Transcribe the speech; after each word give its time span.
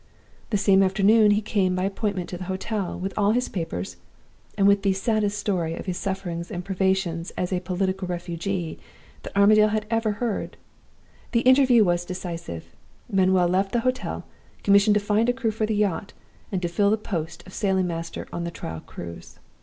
The 0.49 0.57
same 0.57 0.81
afternoon 0.81 1.29
he 1.29 1.41
had 1.41 1.45
come 1.45 1.75
by 1.75 1.83
appointment 1.83 2.27
to 2.29 2.37
the 2.39 2.45
hotel, 2.45 2.99
with 2.99 3.13
all 3.15 3.33
his 3.33 3.47
papers, 3.49 3.97
and 4.57 4.67
with 4.67 4.81
'the 4.81 4.93
saddest 4.93 5.37
story' 5.37 5.75
of 5.75 5.85
his 5.85 5.95
sufferings 5.95 6.49
and 6.49 6.65
privations 6.65 7.29
as 7.37 7.53
'a 7.53 7.59
political 7.59 8.07
refugee' 8.07 8.79
that 9.21 9.37
Armadale 9.37 9.67
had 9.67 9.85
ever 9.91 10.13
heard. 10.13 10.57
The 11.33 11.41
interview 11.41 11.83
was 11.83 12.03
decisive. 12.03 12.75
Manuel 13.11 13.47
left 13.47 13.73
the 13.73 13.81
hotel, 13.81 14.25
commissioned 14.63 14.95
to 14.95 14.99
find 14.99 15.29
a 15.29 15.33
crew 15.33 15.51
for 15.51 15.67
the 15.67 15.75
yacht, 15.75 16.13
and 16.51 16.63
to 16.63 16.67
fill 16.67 16.89
the 16.89 16.97
post 16.97 17.45
of 17.45 17.53
sailing 17.53 17.85
master 17.85 18.27
on 18.33 18.43
the 18.43 18.49
trial 18.49 18.79
cruise. 18.79 19.37